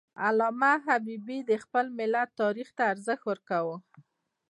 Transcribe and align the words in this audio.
علامه 0.25 0.73
حبیبي 0.85 1.39
د 1.49 1.51
خپل 1.63 1.85
ملت 1.99 2.29
تاریخ 2.41 2.67
ته 2.77 2.83
ارزښت 2.91 3.23
ورکاوه. 3.29 3.75